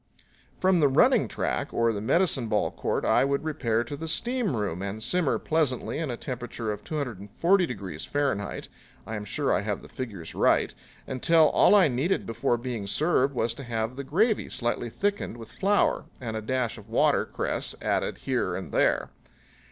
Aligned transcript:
From 0.57 0.79
the 0.79 0.87
running 0.87 1.27
track 1.27 1.71
or 1.71 1.93
the 1.93 2.01
medicine 2.01 2.47
ball 2.47 2.71
court 2.71 3.05
I 3.05 3.23
would 3.23 3.43
repair 3.43 3.83
to 3.83 3.95
the 3.95 4.07
steam 4.07 4.55
room 4.57 4.81
and 4.81 5.03
simmer 5.03 5.37
pleasantly 5.37 5.99
in 5.99 6.09
a 6.09 6.17
temperature 6.17 6.71
of 6.71 6.83
240 6.83 7.65
degrees 7.67 8.03
Fahrenheit 8.03 8.67
I 9.05 9.15
am 9.15 9.25
sure 9.25 9.53
I 9.53 9.61
have 9.61 9.83
the 9.83 9.87
figures 9.87 10.33
right 10.33 10.73
until 11.05 11.49
all 11.49 11.75
I 11.75 11.87
needed 11.87 12.25
before 12.25 12.57
being 12.57 12.87
served 12.87 13.35
was 13.35 13.53
to 13.53 13.63
have 13.63 13.95
the 13.95 14.03
gravy 14.03 14.49
slightly 14.49 14.89
thickened 14.89 15.37
with 15.37 15.51
flour 15.51 16.05
and 16.19 16.35
a 16.35 16.41
dash 16.41 16.79
of 16.79 16.89
water 16.89 17.23
cress 17.23 17.75
added 17.79 18.17
here 18.17 18.55
and 18.55 18.71
there. 18.71 19.11